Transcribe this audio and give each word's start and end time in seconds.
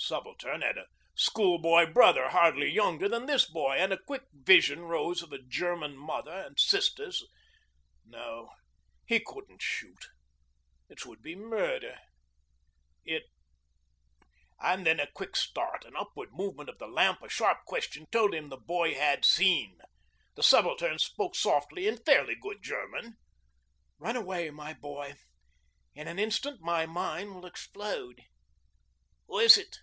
The 0.00 0.04
Subaltern 0.16 0.60
had 0.60 0.78
a 0.78 0.86
school 1.16 1.58
boy 1.58 1.84
brother 1.84 2.28
hardly 2.28 2.70
younger 2.70 3.08
than 3.08 3.26
this 3.26 3.50
boy; 3.50 3.74
and 3.78 3.92
a 3.92 3.98
quick 3.98 4.22
vision 4.32 4.82
rose 4.82 5.22
of 5.24 5.32
a 5.32 5.42
German 5.42 5.96
mother 5.96 6.30
and 6.46 6.56
sisters 6.56 7.24
no, 8.06 8.48
he 9.04 9.18
couldn't 9.18 9.60
shoot; 9.60 10.06
it 10.88 11.04
would 11.04 11.20
be 11.20 11.34
murder; 11.34 11.98
it 13.04 13.24
and 14.60 14.86
then 14.86 15.00
a 15.00 15.10
quick 15.10 15.34
start, 15.34 15.84
an 15.84 15.96
upward 15.96 16.28
movement 16.30 16.68
of 16.68 16.78
the 16.78 16.86
lamp, 16.86 17.20
a 17.20 17.28
sharp 17.28 17.64
question, 17.66 18.06
told 18.12 18.32
him 18.36 18.50
the 18.50 18.56
boy 18.56 18.94
had 18.94 19.24
seen. 19.24 19.80
The 20.36 20.44
Subaltern 20.44 21.00
spoke 21.00 21.34
softly 21.34 21.88
in 21.88 21.96
fairly 21.96 22.36
good 22.36 22.62
German. 22.62 23.16
'Run 23.98 24.14
away, 24.14 24.50
my 24.50 24.74
boy. 24.74 25.16
In 25.96 26.06
an 26.06 26.20
instant 26.20 26.60
my 26.60 26.86
mine 26.86 27.34
will 27.34 27.46
explode.' 27.46 28.22
'Who 29.26 29.40
is 29.40 29.58
it? 29.58 29.78